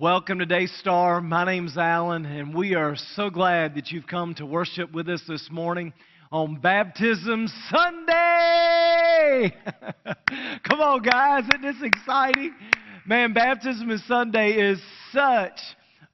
[0.00, 1.20] Welcome to Daystar.
[1.20, 5.20] My name's Alan, and we are so glad that you've come to worship with us
[5.28, 5.92] this morning
[6.32, 9.54] on Baptism Sunday.
[10.66, 12.54] come on, guys, isn't this exciting?
[13.04, 14.80] Man, Baptism Sunday is
[15.12, 15.60] such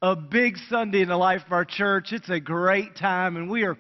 [0.02, 2.10] a big Sunday in the life of our church.
[2.10, 3.78] It's a great time, and we are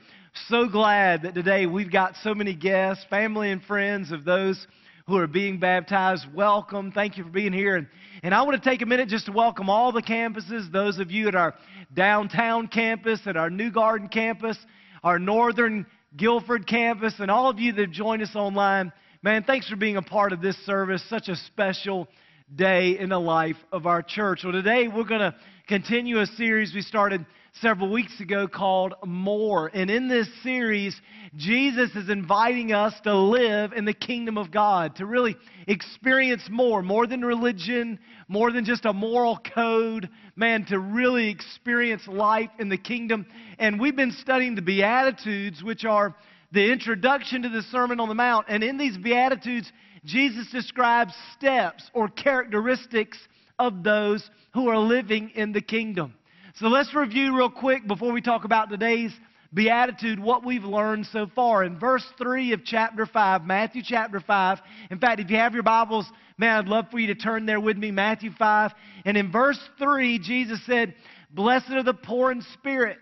[0.48, 4.68] so glad that today we've got so many guests, family, and friends of those
[5.08, 6.26] who are being baptized.
[6.34, 6.90] Welcome.
[6.90, 7.76] Thank you for being here.
[7.76, 7.86] And,
[8.24, 11.12] and I want to take a minute just to welcome all the campuses, those of
[11.12, 11.54] you at our
[11.94, 14.58] downtown campus, at our New Garden campus,
[15.04, 18.92] our northern Guilford campus, and all of you that have joined us online.
[19.22, 21.04] Man, thanks for being a part of this service.
[21.08, 22.08] Such a special
[22.52, 24.40] day in the life of our church.
[24.42, 25.36] Well, today we're going to
[25.68, 27.24] continue a series we started
[27.60, 29.70] several weeks ago called More.
[29.72, 31.00] And in this series,
[31.36, 36.82] Jesus is inviting us to live in the kingdom of God, to really experience more,
[36.82, 42.68] more than religion, more than just a moral code, man, to really experience life in
[42.68, 43.26] the kingdom.
[43.58, 46.14] And we've been studying the Beatitudes, which are
[46.52, 48.46] the introduction to the Sermon on the Mount.
[48.48, 49.72] And in these Beatitudes,
[50.04, 53.18] Jesus describes steps or characteristics
[53.58, 56.14] of those who are living in the kingdom.
[56.58, 59.12] So let's review real quick before we talk about today's
[59.52, 61.64] beatitude what we've learned so far.
[61.64, 64.58] In verse 3 of chapter 5, Matthew chapter 5,
[64.90, 66.06] in fact, if you have your Bibles,
[66.38, 68.72] man, I'd love for you to turn there with me, Matthew 5.
[69.04, 70.94] And in verse 3, Jesus said,
[71.30, 72.96] Blessed are the poor in spirit.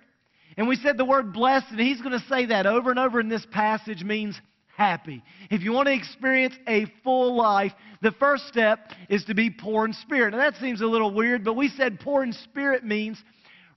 [0.56, 3.20] And we said the word blessed, and he's going to say that over and over
[3.20, 4.36] in this passage means
[4.76, 5.22] happy.
[5.48, 9.84] If you want to experience a full life, the first step is to be poor
[9.84, 10.32] in spirit.
[10.32, 13.22] Now that seems a little weird, but we said poor in spirit means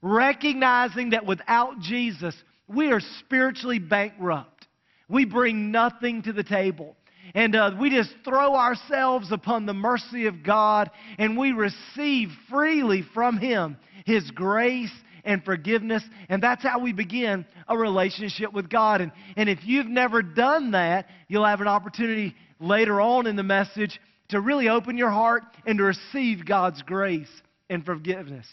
[0.02, 2.34] recognizing that without Jesus,
[2.66, 4.66] we are spiritually bankrupt.
[5.08, 6.96] We bring nothing to the table.
[7.34, 13.02] And uh, we just throw ourselves upon the mercy of God and we receive freely
[13.14, 13.76] from Him
[14.06, 14.92] His grace
[15.24, 16.02] and forgiveness.
[16.28, 19.00] And that's how we begin a relationship with God.
[19.00, 23.42] And, and if you've never done that, you'll have an opportunity later on in the
[23.42, 27.30] message to really open your heart and to receive God's grace
[27.68, 28.46] and forgiveness.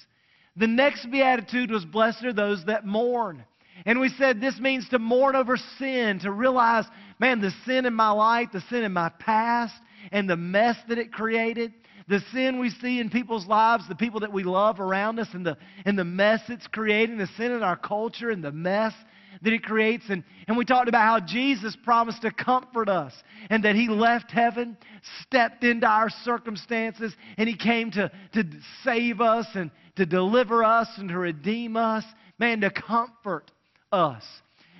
[0.55, 3.43] The next beatitude was blessed are those that mourn.
[3.85, 6.85] And we said this means to mourn over sin, to realize,
[7.19, 9.75] man, the sin in my life, the sin in my past,
[10.11, 11.73] and the mess that it created,
[12.07, 15.45] the sin we see in people's lives, the people that we love around us, and
[15.45, 18.93] the, and the mess it's creating, the sin in our culture, and the mess
[19.41, 20.05] that it creates.
[20.09, 23.13] And, and we talked about how Jesus promised to comfort us
[23.49, 24.77] and that he left heaven,
[25.21, 28.43] stepped into our circumstances, and he came to, to
[28.83, 32.03] save us and to deliver us and to redeem us,
[32.39, 33.51] man, to comfort
[33.91, 34.23] us.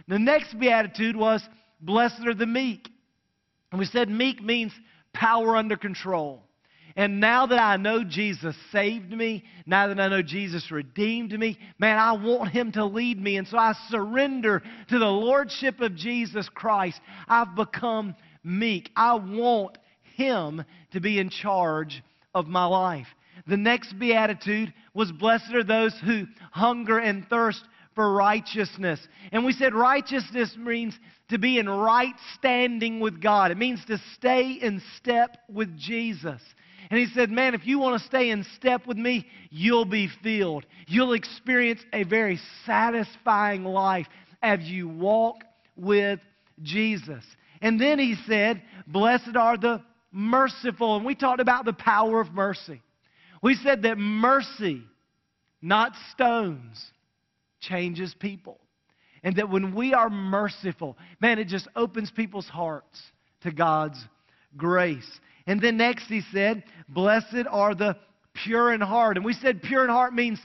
[0.08, 1.42] The next beatitude was,
[1.82, 2.90] Blessed are the meek.
[3.72, 4.72] And we said meek means
[5.14, 6.45] power under control.
[6.98, 11.58] And now that I know Jesus saved me, now that I know Jesus redeemed me,
[11.78, 13.36] man, I want Him to lead me.
[13.36, 17.02] And so I surrender to the Lordship of Jesus Christ.
[17.28, 18.92] I've become meek.
[18.96, 19.78] I want
[20.16, 20.64] Him
[20.94, 22.02] to be in charge
[22.34, 23.08] of my life.
[23.46, 27.62] The next beatitude was blessed are those who hunger and thirst
[27.94, 29.06] for righteousness.
[29.34, 30.98] And we said righteousness means
[31.30, 33.52] to be in right standing with God.
[33.52, 36.42] It means to stay in step with Jesus.
[36.90, 40.10] And he said, Man, if you want to stay in step with me, you'll be
[40.22, 40.66] filled.
[40.88, 44.08] You'll experience a very satisfying life
[44.42, 45.44] as you walk
[45.76, 46.20] with
[46.62, 47.24] Jesus.
[47.62, 49.82] And then he said, Blessed are the
[50.12, 50.96] merciful.
[50.98, 52.82] And we talked about the power of mercy.
[53.42, 54.82] We said that mercy,
[55.62, 56.84] not stones,
[57.60, 58.60] changes people.
[59.24, 63.02] And that when we are merciful, man, it just opens people's hearts
[63.42, 63.98] to God's
[64.58, 65.10] grace.
[65.48, 67.98] And then next he said, Blessed are the
[68.34, 69.18] pure in heart.
[69.18, 70.40] And we said pure in heart means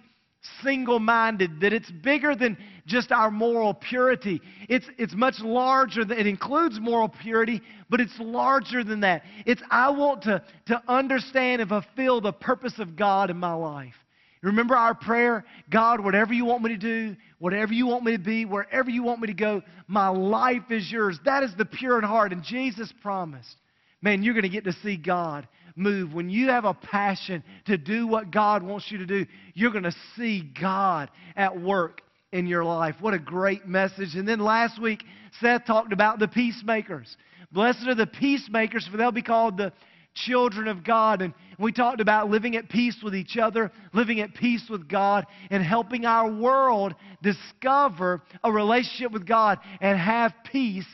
[0.63, 4.41] single minded, that it's bigger than just our moral purity.
[4.69, 7.61] It's, it's much larger, than, it includes moral purity,
[7.91, 9.23] but it's larger than that.
[9.47, 13.95] It's I want to, to understand and fulfill the purpose of God in my life.
[14.43, 18.23] Remember our prayer God, whatever you want me to do, whatever you want me to
[18.23, 21.19] be, wherever you want me to go, my life is yours.
[21.27, 22.33] That is the pure in heart.
[22.33, 23.57] And Jesus promised,
[24.03, 27.77] man, you're going to get to see God move, when you have a passion to
[27.79, 32.03] do what God wants you to do, you're going to see God at work
[32.33, 32.97] in your life.
[33.01, 34.15] What a great message.
[34.15, 35.03] And then last week,
[35.41, 37.17] Seth talked about the peacemakers.
[37.51, 39.73] Blessed are the peacemakers, for they'll be called the
[40.15, 41.23] children of God.
[41.23, 45.27] And we talked about living at peace with each other, living at peace with God,
[45.51, 50.87] and helping our world discover a relationship with God and have peace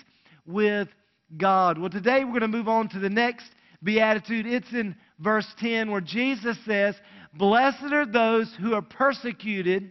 [0.46, 0.88] with
[1.36, 1.78] God.
[1.78, 3.46] Well, today we're going to move on to the next
[3.82, 4.46] beatitude.
[4.46, 6.94] It's in verse 10 where Jesus says,
[7.34, 9.90] Blessed are those who are persecuted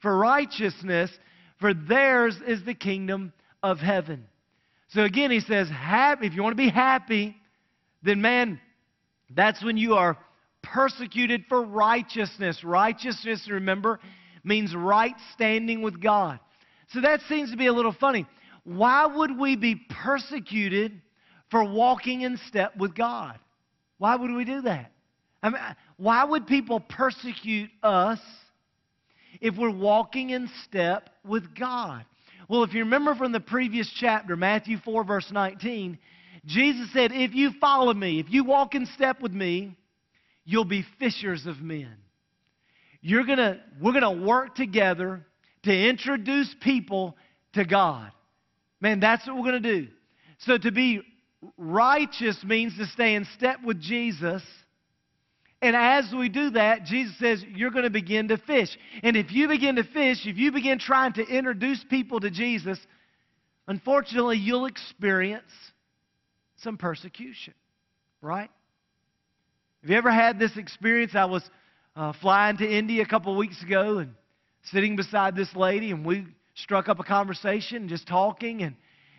[0.00, 1.10] for righteousness,
[1.58, 3.32] for theirs is the kingdom
[3.62, 4.26] of heaven.
[4.88, 7.36] So again, he says, happy, if you want to be happy,
[8.02, 8.60] then man,
[9.30, 10.16] that's when you are
[10.62, 12.62] persecuted for righteousness.
[12.62, 13.98] Righteousness, remember,
[14.44, 16.38] means right standing with God.
[16.90, 18.26] So that seems to be a little funny.
[18.66, 21.00] Why would we be persecuted
[21.52, 23.38] for walking in step with God?
[23.98, 24.90] Why would we do that?
[25.40, 25.60] I mean,
[25.98, 28.18] why would people persecute us
[29.40, 32.04] if we're walking in step with God?
[32.48, 35.96] Well, if you remember from the previous chapter, Matthew 4, verse 19,
[36.44, 39.76] Jesus said, If you follow me, if you walk in step with me,
[40.44, 41.94] you'll be fishers of men.
[43.00, 45.24] You're gonna, we're going to work together
[45.62, 47.16] to introduce people
[47.52, 48.10] to God.
[48.80, 49.88] Man, that's what we're going to do.
[50.38, 51.02] So to be
[51.56, 54.42] righteous means to stay in step with Jesus.
[55.62, 58.68] And as we do that, Jesus says, you're going to begin to fish.
[59.02, 62.78] And if you begin to fish, if you begin trying to introduce people to Jesus,
[63.66, 65.50] unfortunately, you'll experience
[66.58, 67.54] some persecution,
[68.20, 68.50] right?
[69.82, 71.12] Have you ever had this experience?
[71.14, 71.42] I was
[71.94, 74.14] uh, flying to India a couple weeks ago and
[74.64, 78.74] sitting beside this lady, and we struck up a conversation, just talking, and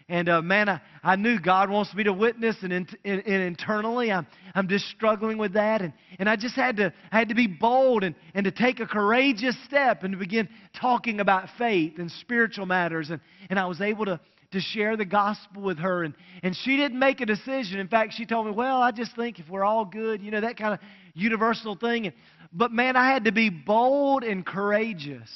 [0.10, 3.44] and uh, man, I, I knew God wants me to witness, and, in, and, and,
[3.44, 4.26] internally, I'm,
[4.56, 5.82] I'm just struggling with that.
[5.82, 8.80] And, and I just had to, I had to be bold and, and to take
[8.80, 10.48] a courageous step and to begin
[10.80, 13.10] talking about faith and spiritual matters.
[13.10, 13.20] And,
[13.50, 14.18] and I was able to,
[14.52, 16.06] to share the gospel with her.
[16.06, 17.82] And, and she didn't make a decision.
[17.82, 20.40] In fact, she told me, Well, I just think if we're all good, you know,
[20.40, 20.80] that kind of
[21.16, 22.06] universal thing.
[22.06, 22.16] And,
[22.54, 25.30] but man, I had to be bold and courageous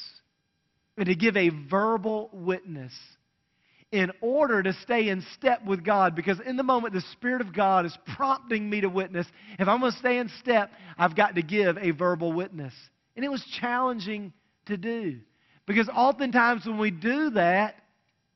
[1.01, 2.93] and to give a verbal witness
[3.91, 7.55] in order to stay in step with God because in the moment the Spirit of
[7.55, 9.25] God is prompting me to witness.
[9.57, 10.69] If I'm going to stay in step,
[10.99, 12.75] I've got to give a verbal witness.
[13.15, 14.31] And it was challenging
[14.67, 15.17] to do
[15.65, 17.77] because oftentimes when we do that,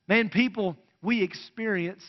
[0.07, 2.03] man, people, we experience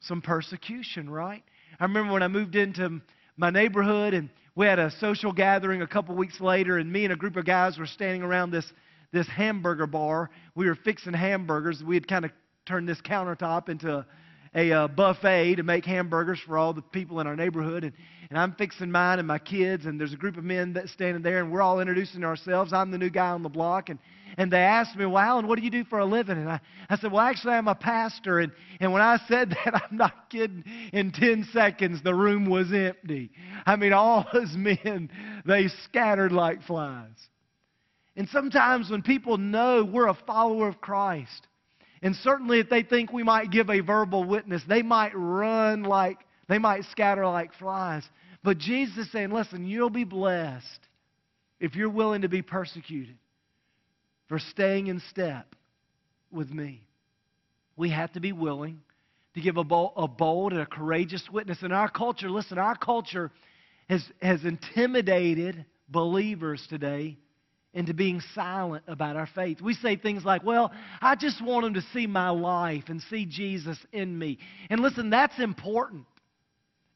[0.00, 1.42] some persecution, right?
[1.80, 3.00] I remember when I moved into
[3.38, 7.12] my neighborhood and we had a social gathering a couple weeks later, and me and
[7.14, 8.70] a group of guys were standing around this,
[9.12, 10.30] this hamburger bar.
[10.54, 11.82] We were fixing hamburgers.
[11.84, 12.30] We had kind of
[12.66, 14.06] turned this countertop into a,
[14.54, 17.84] a uh, buffet to make hamburgers for all the people in our neighborhood.
[17.84, 17.92] And,
[18.30, 21.22] and I'm fixing mine and my kids, and there's a group of men that's standing
[21.22, 22.72] there, and we're all introducing ourselves.
[22.72, 23.98] I'm the new guy on the block, and,
[24.36, 26.36] and they asked me, Well, Alan, what do you do for a living?
[26.36, 26.60] And I,
[26.90, 28.40] I said, Well, actually, I'm a pastor.
[28.40, 30.62] And, and when I said that, I'm not kidding,
[30.92, 33.30] in 10 seconds, the room was empty.
[33.64, 35.10] I mean, all those men,
[35.46, 37.16] they scattered like flies.
[38.18, 41.46] And sometimes when people know we're a follower of Christ,
[42.02, 46.18] and certainly if they think we might give a verbal witness, they might run like,
[46.48, 48.02] they might scatter like flies.
[48.42, 50.80] But Jesus is saying, listen, you'll be blessed
[51.60, 53.16] if you're willing to be persecuted
[54.26, 55.54] for staying in step
[56.32, 56.82] with me.
[57.76, 58.80] We have to be willing
[59.34, 61.62] to give a bold, a bold and a courageous witness.
[61.62, 63.30] In our culture, listen, our culture
[63.88, 67.16] has, has intimidated believers today
[67.78, 69.60] into being silent about our faith.
[69.60, 73.24] We say things like, well, I just want them to see my life and see
[73.24, 74.38] Jesus in me.
[74.68, 76.04] And listen, that's important.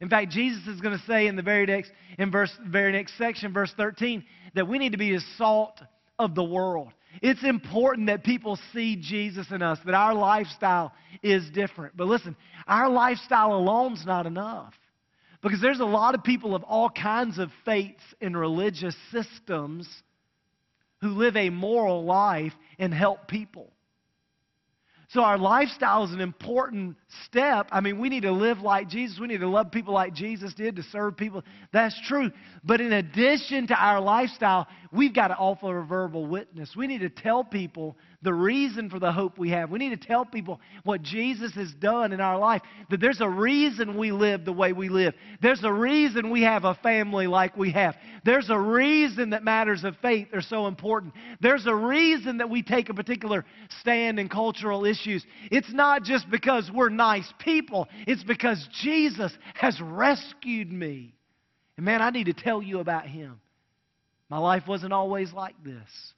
[0.01, 3.17] In fact, Jesus is going to say in the very next, in verse, very next
[3.17, 4.25] section, verse 13,
[4.57, 5.81] that we need to be the salt
[6.19, 6.89] of the world.
[7.23, 11.97] It's important that people see Jesus in us, that our lifestyle is different.
[11.97, 12.35] But listen,
[12.67, 14.75] our lifestyle alone's not enough.
[15.43, 19.89] Because there's a lot of people of all kinds of faiths and religious systems
[21.03, 23.71] who live a moral life and help people.
[25.11, 27.69] So our lifestyle is an important step.
[27.71, 29.19] I mean, we need to live like Jesus.
[29.21, 31.45] We need to love people like Jesus did, to serve people.
[31.71, 32.31] That's true.
[32.65, 36.75] But in addition to our lifestyle, we've got to offer a verbal witness.
[36.75, 39.71] We need to tell people the reason for the hope we have.
[39.71, 43.29] We need to tell people what Jesus has done in our life, that there's a
[43.29, 45.15] reason we live the way we live.
[45.41, 47.97] There's a reason we have a family like we have.
[48.25, 51.15] There's a reason that matters of faith are so important.
[51.41, 53.45] There's a reason that we take a particular
[53.81, 55.27] stand in cultural issues.
[55.51, 61.15] It's not just because we're nice people, it's because Jesus has rescued me.
[61.77, 63.41] And man, I need to tell you about him.
[64.29, 66.15] My life wasn't always like this.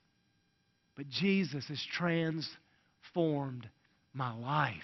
[0.97, 3.69] But Jesus has transformed
[4.13, 4.75] my life.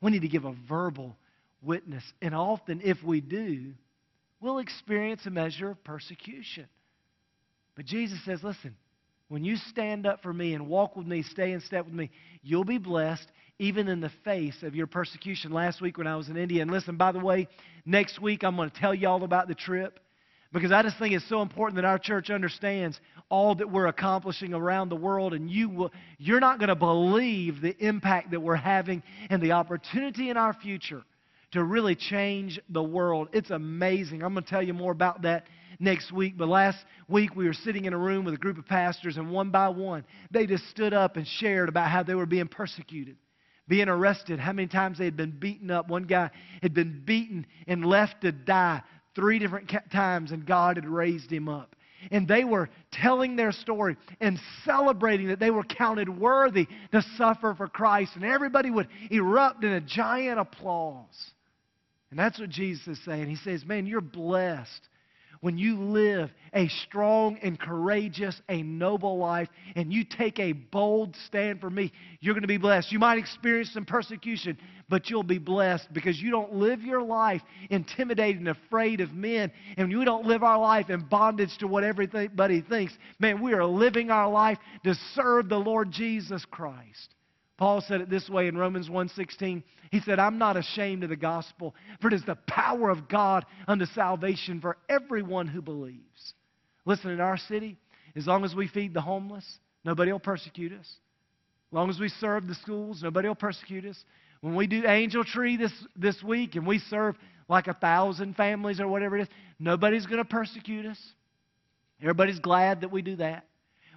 [0.00, 1.16] We need to give a verbal
[1.62, 2.04] witness.
[2.20, 3.72] And often, if we do,
[4.40, 6.66] we'll experience a measure of persecution.
[7.76, 8.76] But Jesus says, listen,
[9.28, 12.10] when you stand up for me and walk with me, stay in step with me,
[12.42, 13.26] you'll be blessed
[13.58, 15.52] even in the face of your persecution.
[15.52, 17.48] Last week when I was in India, and listen, by the way,
[17.86, 20.00] next week I'm going to tell you all about the trip.
[20.54, 24.54] Because I just think it's so important that our church understands all that we're accomplishing
[24.54, 28.54] around the world, and you will, you're not going to believe the impact that we're
[28.54, 31.02] having and the opportunity in our future
[31.50, 33.28] to really change the world.
[33.32, 34.22] It's amazing.
[34.22, 35.46] I'm going to tell you more about that
[35.80, 36.34] next week.
[36.36, 39.30] But last week we were sitting in a room with a group of pastors, and
[39.30, 43.16] one by one, they just stood up and shared about how they were being persecuted,
[43.66, 45.88] being arrested, how many times they had been beaten up.
[45.88, 46.30] One guy
[46.62, 48.82] had been beaten and left to die
[49.14, 51.74] three different times, and God had raised him up.
[52.10, 57.54] And they were telling their story and celebrating that they were counted worthy to suffer
[57.54, 58.12] for Christ.
[58.14, 61.30] And everybody would erupt in a giant applause.
[62.10, 63.28] And that's what Jesus is saying.
[63.28, 64.88] He says, Man, you're blessed
[65.44, 71.14] when you live a strong and courageous, a noble life, and you take a bold
[71.26, 72.90] stand for me, you're going to be blessed.
[72.90, 74.56] You might experience some persecution,
[74.88, 79.52] but you'll be blessed because you don't live your life intimidated and afraid of men,
[79.76, 82.96] and you don't live our life in bondage to what everybody thinks.
[83.18, 87.14] Man, we are living our life to serve the Lord Jesus Christ.
[87.56, 89.62] Paul said it this way in Romans 1:16.
[89.90, 93.46] He said, "I'm not ashamed of the gospel, for it is the power of God
[93.68, 96.34] unto salvation for everyone who believes."
[96.84, 97.76] Listen, in our city,
[98.16, 100.98] as long as we feed the homeless, nobody will persecute us.
[101.68, 104.04] As long as we serve the schools, nobody will persecute us.
[104.40, 107.16] When we do Angel Tree this, this week and we serve
[107.48, 111.00] like a thousand families or whatever it is, nobody's going to persecute us.
[112.00, 113.46] Everybody's glad that we do that.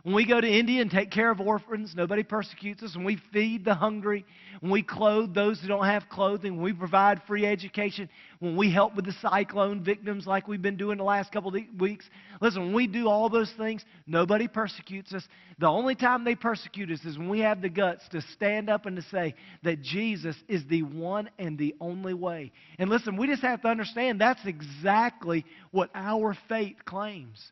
[0.07, 2.95] When we go to India and take care of orphans, nobody persecutes us.
[2.95, 4.25] When we feed the hungry,
[4.61, 8.07] when we clothe those who don't have clothing, when we provide free education,
[8.39, 11.61] when we help with the cyclone victims like we've been doing the last couple of
[11.77, 12.09] weeks,
[12.39, 15.27] listen, when we do all those things, nobody persecutes us.
[15.59, 18.85] The only time they persecute us is when we have the guts to stand up
[18.85, 22.53] and to say that Jesus is the one and the only way.
[22.79, 27.51] And listen, we just have to understand that's exactly what our faith claims.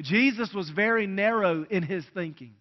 [0.00, 2.54] Jesus was very narrow in his thinking.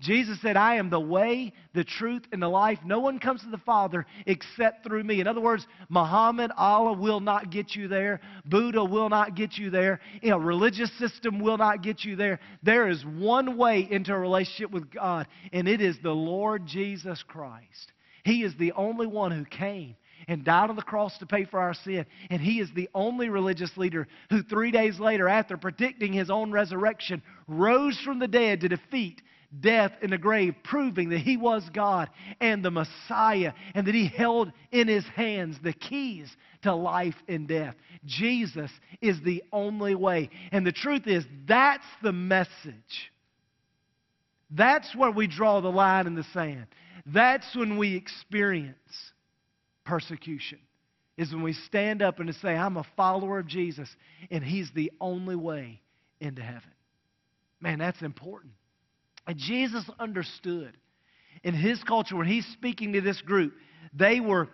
[0.00, 2.78] Jesus said, I am the way, the truth, and the life.
[2.84, 5.20] No one comes to the Father except through me.
[5.20, 8.20] In other words, Muhammad, Allah will not get you there.
[8.44, 10.00] Buddha will not get you there.
[10.22, 12.40] A religious system will not get you there.
[12.62, 17.22] There is one way into a relationship with God, and it is the Lord Jesus
[17.26, 17.92] Christ.
[18.24, 19.96] He is the only one who came
[20.28, 22.06] and died on the cross to pay for our sin.
[22.30, 26.52] And he is the only religious leader who, three days later, after predicting his own
[26.52, 29.22] resurrection, rose from the dead to defeat
[29.60, 34.08] death in the grave, proving that he was God and the Messiah, and that he
[34.08, 37.74] held in his hands the keys to life and death.
[38.04, 40.30] Jesus is the only way.
[40.52, 43.12] And the truth is, that's the message.
[44.50, 46.66] That's where we draw the line in the sand.
[47.06, 49.12] That's when we experience
[49.84, 50.58] persecution
[51.16, 53.88] is when we stand up and say, I'm a follower of Jesus,
[54.30, 55.80] and He's the only way
[56.20, 56.62] into heaven.
[57.60, 58.52] Man, that's important.
[59.26, 60.76] And Jesus understood
[61.42, 63.54] in his culture when he's speaking to this group,
[63.92, 64.48] they were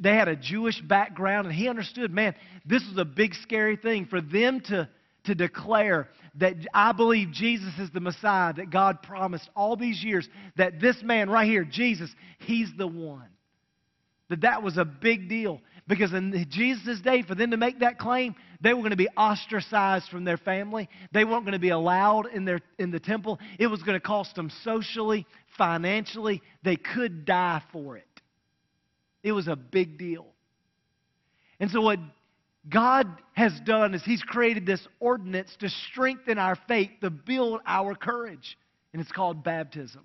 [0.00, 2.34] they had a Jewish background, and he understood, man,
[2.66, 4.88] this was a big scary thing for them to
[5.24, 10.28] to declare that I believe Jesus is the Messiah that God promised all these years,
[10.56, 13.28] that this man right here, Jesus, he's the one
[14.30, 15.60] that that was a big deal.
[15.86, 19.08] Because in Jesus' day, for them to make that claim, they were going to be
[19.16, 20.88] ostracized from their family.
[21.12, 23.40] They weren't going to be allowed in, their, in the temple.
[23.58, 25.26] It was going to cost them socially,
[25.58, 26.42] financially.
[26.62, 28.06] They could die for it.
[29.22, 30.26] It was a big deal.
[31.58, 31.98] And so, what
[32.68, 37.94] God has done is He's created this ordinance to strengthen our faith, to build our
[37.94, 38.56] courage.
[38.92, 40.04] And it's called baptism.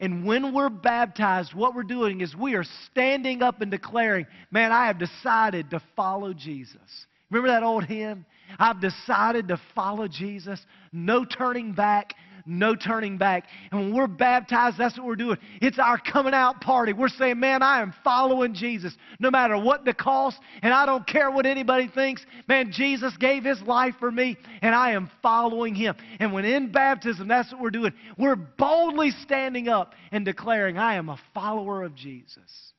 [0.00, 4.70] And when we're baptized, what we're doing is we are standing up and declaring, Man,
[4.70, 7.06] I have decided to follow Jesus.
[7.30, 8.24] Remember that old hymn?
[8.58, 10.64] I've decided to follow Jesus.
[10.92, 12.14] No turning back
[12.48, 13.44] no turning back.
[13.70, 15.38] And when we're baptized, that's what we're doing.
[15.60, 16.92] It's our coming out party.
[16.92, 21.06] We're saying, man, I am following Jesus no matter what the cost, and I don't
[21.06, 22.24] care what anybody thinks.
[22.48, 25.94] Man, Jesus gave his life for me, and I am following him.
[26.18, 27.92] And when in baptism, that's what we're doing.
[28.16, 32.72] We're boldly standing up and declaring, I am a follower of Jesus.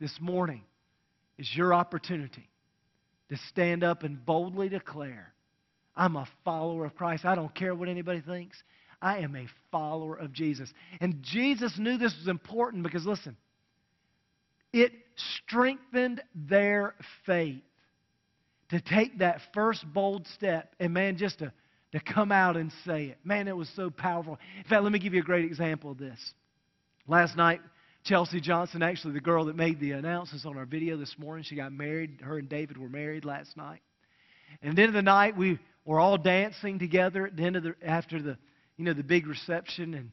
[0.00, 0.62] This morning
[1.38, 2.48] is your opportunity
[3.28, 5.32] to stand up and boldly declare,
[5.94, 7.24] I'm a follower of Christ.
[7.24, 8.62] I don't care what anybody thinks.
[9.02, 10.72] I am a follower of Jesus.
[11.00, 13.36] And Jesus knew this was important because, listen,
[14.72, 16.94] it strengthened their
[17.26, 17.62] faith
[18.70, 21.52] to take that first bold step and, man, just to,
[21.92, 23.18] to come out and say it.
[23.24, 24.38] Man, it was so powerful.
[24.58, 26.18] In fact, let me give you a great example of this.
[27.08, 27.60] Last night,
[28.04, 31.56] Chelsea Johnson, actually the girl that made the announcements on our video this morning, she
[31.56, 32.20] got married.
[32.22, 33.80] Her and David were married last night.
[34.62, 37.56] And at the end of the night, we were all dancing together at the end
[37.56, 38.38] of the, after the,
[38.80, 39.92] you know, the big reception.
[39.92, 40.10] And,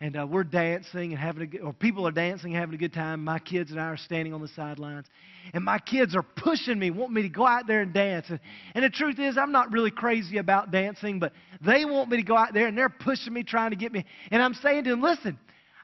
[0.00, 2.94] and uh, we're dancing and having a good, or people are dancing having a good
[2.94, 3.22] time.
[3.22, 5.06] My kids and I are standing on the sidelines.
[5.52, 8.26] And my kids are pushing me, wanting me to go out there and dance.
[8.30, 8.40] And,
[8.74, 12.22] and the truth is, I'm not really crazy about dancing, but they want me to
[12.22, 14.06] go out there and they're pushing me, trying to get me.
[14.30, 15.38] And I'm saying to them, listen,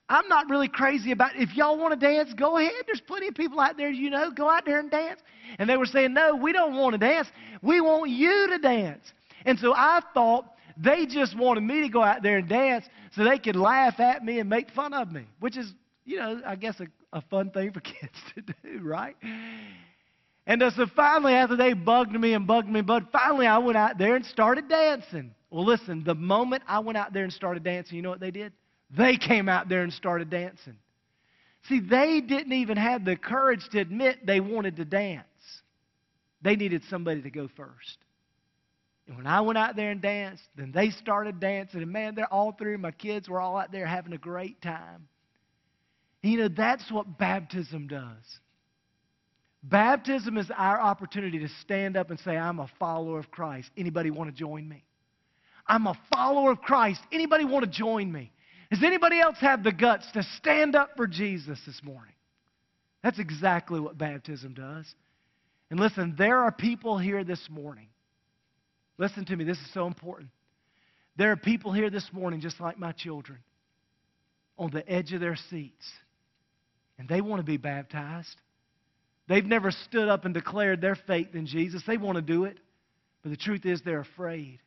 [0.09, 1.43] I'm not really crazy about it.
[1.43, 2.73] If y'all want to dance, go ahead.
[2.87, 5.21] There's plenty of people out there, you know, go out there and dance.
[5.59, 7.29] And they were saying, no, we don't want to dance.
[7.61, 9.13] We want you to dance.
[9.45, 10.47] And so I thought
[10.83, 12.85] they just wanted me to go out there and dance
[13.15, 15.73] so they could laugh at me and make fun of me, which is,
[16.05, 19.17] you know, I guess a, a fun thing for kids to do, right?
[20.47, 23.77] And uh, so finally, after they bugged me and bugged me, but finally I went
[23.77, 25.35] out there and started dancing.
[25.51, 28.31] Well, listen, the moment I went out there and started dancing, you know what they
[28.31, 28.53] did?
[28.91, 30.77] They came out there and started dancing.
[31.69, 35.27] See, they didn't even have the courage to admit they wanted to dance.
[36.43, 37.99] They needed somebody to go first.
[39.07, 41.83] And when I went out there and danced, then they started dancing.
[41.83, 44.63] And man, they're all three of my kids were all out there having a great
[44.63, 45.09] time.
[46.23, 48.41] You know, that's what baptism does.
[49.65, 53.71] Baptism is our opportunity to stand up and say, I'm a follower of Christ.
[53.77, 54.85] Anybody want to join me?
[55.67, 57.01] I'm a follower of Christ.
[57.13, 58.33] Anybody want to join me?
[58.71, 62.15] Does anybody else have the guts to stand up for Jesus this morning?
[63.03, 64.87] That's exactly what baptism does.
[65.71, 67.89] And listen, there are people here this morning.
[69.03, 70.29] Listen to me, this is so important.
[71.17, 73.41] There are people here this morning, just like my children,
[74.57, 75.85] on the edge of their seats,
[77.01, 78.37] and they want to be baptized.
[79.27, 81.83] They've never stood up and declared their faith in Jesus.
[81.85, 82.61] They want to do it,
[83.25, 84.61] but the truth is they're afraid.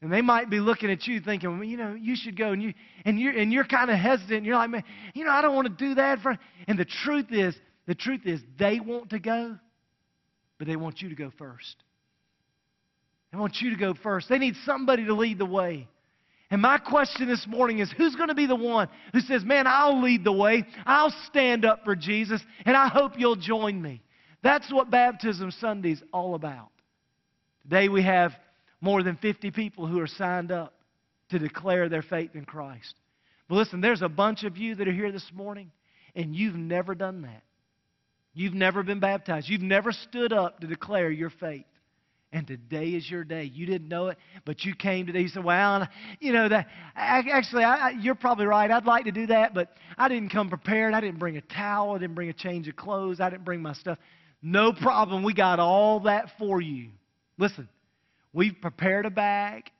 [0.00, 2.52] And they might be looking at you thinking, well, you know, you should go.
[2.52, 2.72] And, you,
[3.04, 4.46] and you're, and you're kind of hesitant.
[4.46, 6.20] You're like, man, you know, I don't want to do that.
[6.20, 6.38] For...
[6.66, 7.54] And the truth is,
[7.86, 9.58] the truth is, they want to go,
[10.56, 11.76] but they want you to go first.
[13.32, 14.28] They want you to go first.
[14.28, 15.88] They need somebody to lead the way.
[16.50, 19.66] And my question this morning is who's going to be the one who says, Man,
[19.66, 24.02] I'll lead the way, I'll stand up for Jesus, and I hope you'll join me?
[24.42, 26.70] That's what Baptism Sunday is all about.
[27.64, 28.32] Today we have
[28.80, 30.74] more than 50 people who are signed up
[31.30, 32.94] to declare their faith in Christ.
[33.48, 35.70] But listen, there's a bunch of you that are here this morning,
[36.14, 37.42] and you've never done that.
[38.32, 39.48] You've never been baptized.
[39.48, 41.66] You've never stood up to declare your faith.
[42.30, 43.44] And today is your day.
[43.44, 45.20] You didn't know it, but you came today.
[45.20, 45.88] You said, "Well,
[46.20, 46.68] you know that.
[46.94, 48.70] Actually, I, you're probably right.
[48.70, 50.92] I'd like to do that, but I didn't come prepared.
[50.92, 51.94] I didn't bring a towel.
[51.94, 53.18] I didn't bring a change of clothes.
[53.20, 53.96] I didn't bring my stuff.
[54.42, 55.22] No problem.
[55.22, 56.90] We got all that for you.
[57.38, 57.66] Listen,
[58.32, 59.70] We've prepared a bag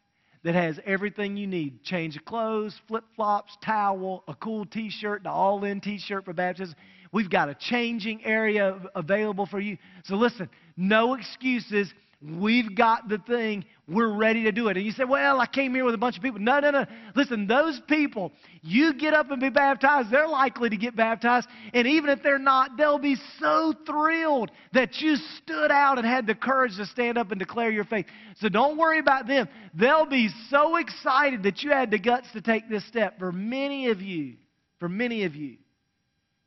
[0.42, 5.22] that has everything you need change of clothes, flip flops, towel, a cool t shirt,
[5.24, 6.74] the all in t shirt for baptism.
[7.12, 9.78] We've got a changing area available for you.
[10.04, 11.92] So listen, no excuses.
[12.20, 13.64] We've got the thing.
[13.86, 14.76] We're ready to do it.
[14.76, 16.40] And you say, well, I came here with a bunch of people.
[16.40, 16.84] No, no, no.
[17.14, 21.46] Listen, those people, you get up and be baptized, they're likely to get baptized.
[21.72, 26.26] And even if they're not, they'll be so thrilled that you stood out and had
[26.26, 28.06] the courage to stand up and declare your faith.
[28.40, 29.48] So don't worry about them.
[29.72, 33.20] They'll be so excited that you had the guts to take this step.
[33.20, 34.34] For many of you,
[34.80, 35.58] for many of you,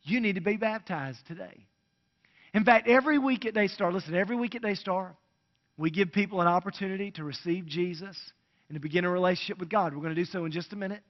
[0.04, 1.66] you need to be baptized today.
[2.54, 5.16] In fact, every week at Daystar, listen, every week at Daystar,
[5.78, 8.18] we give people an opportunity to receive Jesus
[8.70, 9.94] and to begin a relationship with God.
[9.94, 11.02] We're going to do so in just a minute.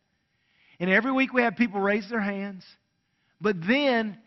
[0.80, 2.64] And every week we have people raise their hands,
[3.40, 4.18] but then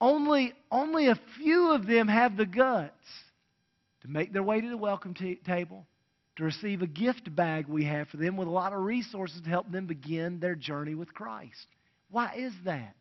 [0.00, 3.06] only, only a few of them have the guts
[4.02, 5.86] to make their way to the welcome t- table,
[6.36, 9.50] to receive a gift bag we have for them with a lot of resources to
[9.50, 11.66] help them begin their journey with Christ.
[12.10, 12.96] Why is that?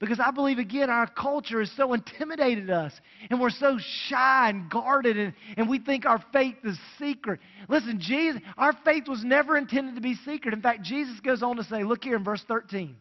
[0.00, 2.92] Because I believe, again, our culture has so intimidated us,
[3.28, 7.38] and we're so shy and guarded, and, and we think our faith is secret.
[7.68, 10.54] Listen, Jesus, our faith was never intended to be secret.
[10.54, 12.96] In fact, Jesus goes on to say, look here in verse 13.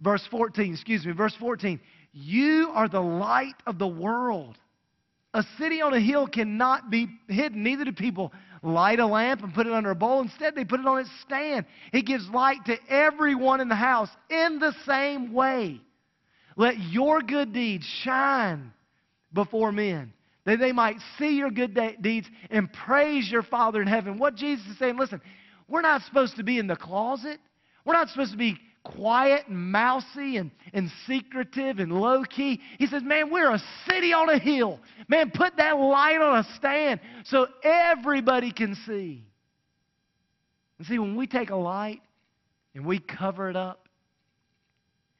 [0.00, 1.78] Verse 14, excuse me, verse 14.
[2.12, 4.56] You are the light of the world.
[5.34, 7.62] A city on a hill cannot be hidden.
[7.62, 10.20] Neither do people light a lamp and put it under a bowl.
[10.20, 11.66] Instead, they put it on its stand.
[11.92, 15.80] It gives light to everyone in the house in the same way.
[16.56, 18.72] Let your good deeds shine
[19.32, 20.12] before men,
[20.44, 24.18] that they might see your good de- deeds and praise your Father in heaven.
[24.18, 25.20] What Jesus is saying, listen,
[25.68, 27.38] we're not supposed to be in the closet.
[27.84, 28.58] We're not supposed to be
[28.96, 32.60] quiet and mousy and, and secretive and low key.
[32.78, 34.80] He says, Man, we're a city on a hill.
[35.08, 39.24] Man, put that light on a stand so everybody can see.
[40.78, 42.00] And see, when we take a light
[42.74, 43.88] and we cover it up,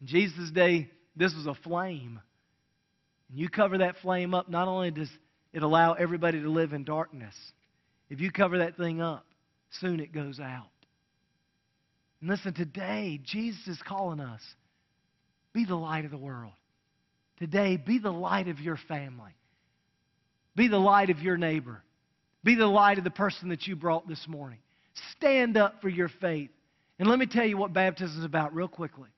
[0.00, 2.20] in Jesus' day, this was a flame.
[3.28, 5.10] And you cover that flame up, not only does
[5.52, 7.34] it'll allow everybody to live in darkness.
[8.10, 9.26] If you cover that thing up,
[9.70, 10.68] soon it goes out.
[12.20, 14.42] And listen, today, Jesus is calling us
[15.52, 16.52] be the light of the world.
[17.38, 19.32] Today, be the light of your family.
[20.56, 21.82] Be the light of your neighbor.
[22.42, 24.58] Be the light of the person that you brought this morning.
[25.16, 26.50] Stand up for your faith.
[26.98, 29.08] And let me tell you what baptism is about, real quickly.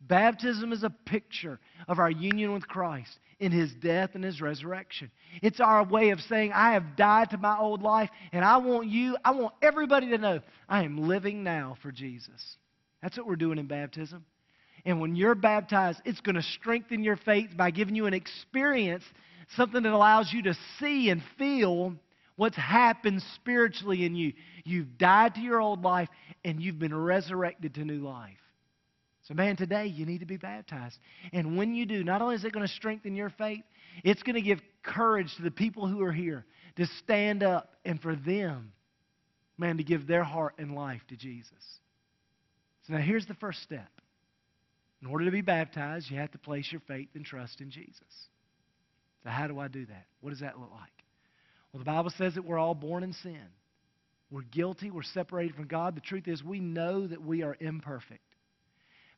[0.00, 5.10] Baptism is a picture of our union with Christ in his death and his resurrection.
[5.42, 8.88] It's our way of saying, I have died to my old life, and I want
[8.88, 12.56] you, I want everybody to know I am living now for Jesus.
[13.02, 14.24] That's what we're doing in baptism.
[14.84, 19.04] And when you're baptized, it's going to strengthen your faith by giving you an experience,
[19.56, 21.94] something that allows you to see and feel
[22.36, 24.32] what's happened spiritually in you.
[24.64, 26.08] You've died to your old life,
[26.44, 28.38] and you've been resurrected to new life.
[29.26, 30.96] So, man, today you need to be baptized.
[31.32, 33.64] And when you do, not only is it going to strengthen your faith,
[34.04, 36.44] it's going to give courage to the people who are here
[36.76, 38.72] to stand up and for them,
[39.58, 41.50] man, to give their heart and life to Jesus.
[42.86, 43.88] So, now here's the first step.
[45.02, 48.00] In order to be baptized, you have to place your faith and trust in Jesus.
[49.24, 50.06] So, how do I do that?
[50.20, 50.90] What does that look like?
[51.72, 53.42] Well, the Bible says that we're all born in sin.
[54.30, 54.90] We're guilty.
[54.90, 55.96] We're separated from God.
[55.96, 58.20] The truth is, we know that we are imperfect.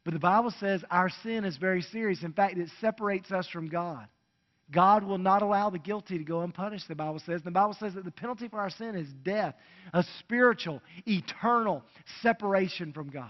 [0.08, 2.22] But the Bible says our sin is very serious.
[2.22, 4.06] In fact, it separates us from God.
[4.70, 7.42] God will not allow the guilty to go unpunished, the Bible says.
[7.42, 9.54] The Bible says that the penalty for our sin is death,
[9.92, 11.84] a spiritual, eternal
[12.22, 13.28] separation from God.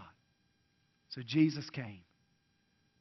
[1.08, 2.02] So Jesus came.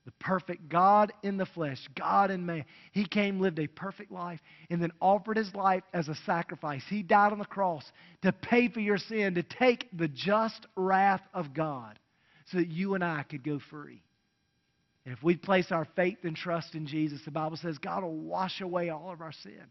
[0.05, 2.65] The perfect God in the flesh, God in man.
[2.93, 4.39] He came, lived a perfect life,
[4.71, 6.81] and then offered his life as a sacrifice.
[6.89, 7.83] He died on the cross
[8.23, 11.99] to pay for your sin, to take the just wrath of God
[12.51, 14.01] so that you and I could go free.
[15.05, 18.15] And if we place our faith and trust in Jesus, the Bible says God will
[18.15, 19.63] wash away all of our sin.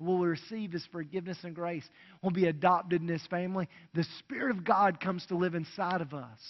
[0.00, 1.84] We'll receive His forgiveness and grace.
[2.22, 3.68] We'll be adopted in His family.
[3.94, 6.40] The Spirit of God comes to live inside of us.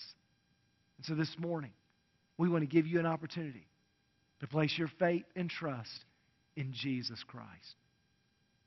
[0.96, 1.72] And so this morning,
[2.38, 3.66] we want to give you an opportunity
[4.40, 6.04] to place your faith and trust
[6.56, 7.74] in Jesus Christ.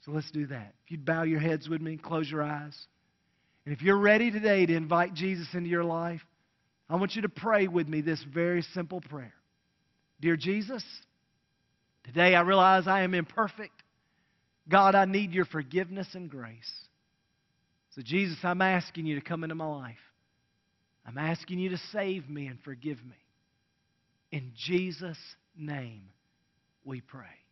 [0.06, 0.74] So let's do that.
[0.86, 2.78] If you'd bow your heads with me, close your eyes.
[3.66, 6.22] And if you're ready today to invite Jesus into your life,
[6.90, 9.34] I want you to pray with me this very simple prayer.
[10.20, 10.84] Dear Jesus,
[12.04, 13.74] today I realize I am imperfect.
[14.70, 16.72] God, I need your forgiveness and grace.
[17.96, 19.96] So, Jesus, I'm asking you to come into my life.
[21.06, 23.18] I'm asking you to save me and forgive me.
[24.32, 25.18] In Jesus'
[25.56, 26.04] name
[26.84, 27.43] we pray.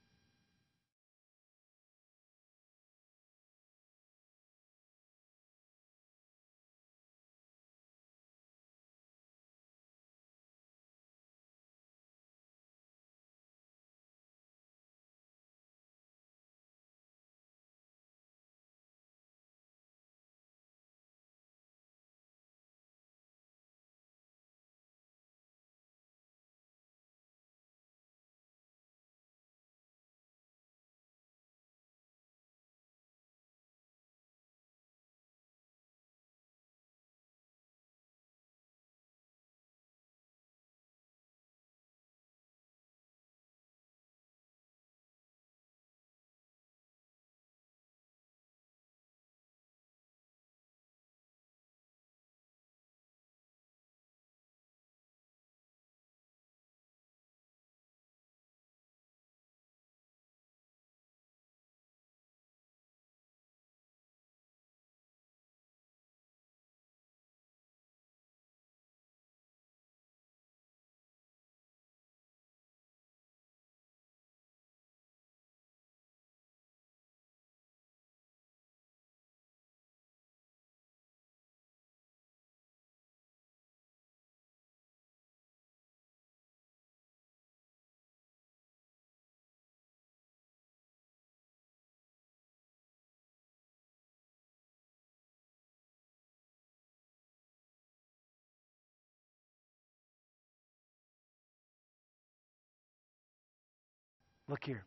[104.51, 104.83] Look here.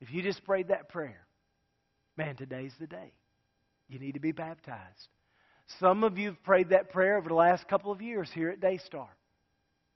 [0.00, 1.24] If you just prayed that prayer,
[2.16, 3.12] man, today's the day.
[3.88, 5.08] You need to be baptized.
[5.78, 8.60] Some of you have prayed that prayer over the last couple of years here at
[8.60, 9.08] Daystar.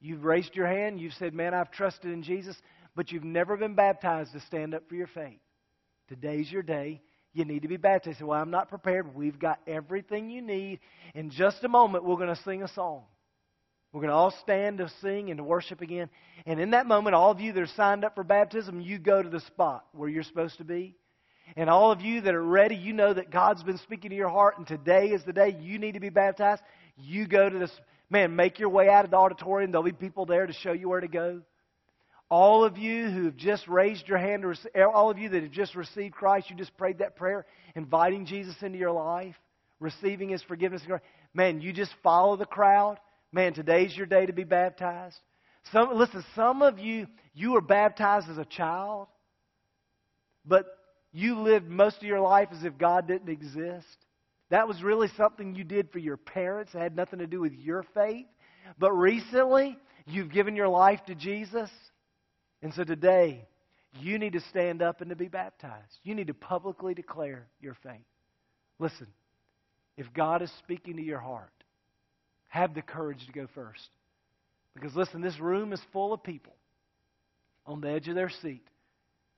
[0.01, 1.01] You've raised your hand.
[1.01, 2.57] You've said, Man, I've trusted in Jesus,
[2.95, 5.41] but you've never been baptized to stand up for your faith.
[6.09, 7.03] Today's your day.
[7.33, 8.23] You need to be baptized.
[8.23, 9.17] Well, I'm not prepared.
[9.17, 10.79] We've got everything you need.
[11.17, 13.03] In just a moment, we're going to sing a song.
[13.95, 16.11] We're going to all stand to sing and to worship again.
[16.47, 19.23] And in that moment, all of you that are signed up for baptism, you go
[19.23, 20.97] to the spot where you're supposed to be.
[21.55, 24.31] And all of you that are ready, you know that God's been speaking to your
[24.31, 26.61] heart, and today is the day you need to be baptized.
[26.97, 27.71] You go to this,
[28.11, 29.71] man, make your way out of the auditorium.
[29.71, 31.43] There'll be people there to show you where to go.
[32.29, 35.53] All of you who have just raised your hand, er, all of you that have
[35.53, 39.37] just received Christ, you just prayed that prayer, inviting Jesus into your life,
[39.79, 40.83] receiving His forgiveness.
[41.33, 42.99] Man, you just follow the crowd.
[43.35, 45.19] Man, today's your day to be baptized.
[45.73, 49.09] Some, listen, some of you, you were baptized as a child,
[50.47, 50.67] but
[51.11, 53.97] you lived most of your life as if God didn't exist.
[54.51, 56.77] That was really something you did for your parents.
[56.77, 58.27] It had nothing to do with your faith.
[58.79, 61.71] But recently, you've given your life to Jesus.
[62.63, 63.49] And so today,
[63.99, 65.99] you need to stand up and to be baptized.
[66.05, 68.07] You need to publicly declare your faith.
[68.79, 69.09] Listen,
[69.97, 71.51] if God is speaking to your heart,
[72.55, 73.89] have the courage to go first.
[74.75, 76.55] Because listen, this room is full of people
[77.67, 78.65] on the edge of their seat,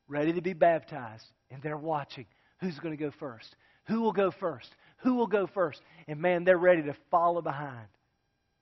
[0.07, 2.27] ready to be baptized, and they're watching
[2.61, 3.57] who's going to go first.
[3.87, 4.69] Who will go first?
[4.99, 5.81] Who will go first?
[6.07, 7.87] And man, they're ready to follow behind.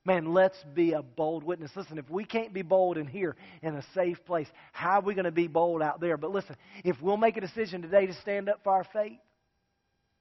[0.05, 1.71] Man, let's be a bold witness.
[1.75, 5.15] Listen, if we can't be bold in here in a safe place, how are we
[5.15, 6.15] going to be bold out there?
[6.15, 9.19] But listen, if we'll make a decision today to stand up for our faith,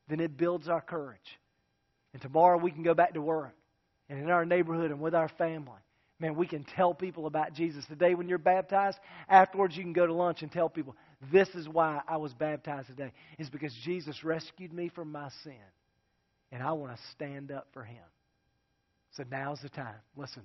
[0.08, 1.38] then it builds our courage.
[2.12, 3.54] And tomorrow we can go back to work
[4.08, 5.80] and in our neighborhood and with our family.
[6.20, 7.84] Man, we can tell people about Jesus.
[7.86, 10.94] Today, when you're baptized, afterwards you can go to lunch and tell people,
[11.32, 13.12] this is why I was baptized today.
[13.38, 15.52] Is because Jesus rescued me from my sin.
[16.52, 18.04] And I want to stand up for him.
[19.16, 19.96] So now's the time.
[20.16, 20.42] Listen,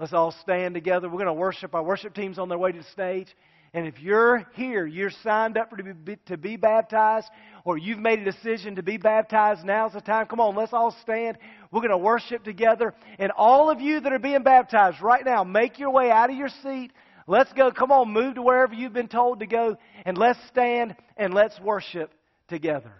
[0.00, 1.08] let's all stand together.
[1.08, 1.74] We're going to worship.
[1.74, 3.28] Our worship team's on their way to the stage.
[3.74, 7.28] And if you're here, you're signed up for to be, to be baptized,
[7.64, 10.26] or you've made a decision to be baptized, now's the time.
[10.26, 11.38] Come on, let's all stand.
[11.70, 12.94] We're going to worship together.
[13.18, 16.36] And all of you that are being baptized right now, make your way out of
[16.36, 16.92] your seat.
[17.26, 17.70] Let's go.
[17.70, 19.76] Come on, move to wherever you've been told to go,
[20.06, 22.10] and let's stand and let's worship
[22.48, 22.92] together.